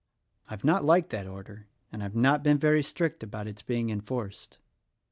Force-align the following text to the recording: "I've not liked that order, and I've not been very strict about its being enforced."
"I've 0.49 0.63
not 0.63 0.83
liked 0.83 1.11
that 1.11 1.27
order, 1.27 1.67
and 1.91 2.01
I've 2.03 2.15
not 2.15 2.41
been 2.41 2.57
very 2.57 2.81
strict 2.81 3.21
about 3.21 3.45
its 3.45 3.61
being 3.61 3.91
enforced." 3.91 4.57